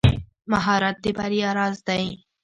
مهارت 0.51 0.95
د 1.03 1.05
بریا 1.17 1.49
راز 1.57 1.77
دی. 1.87 2.05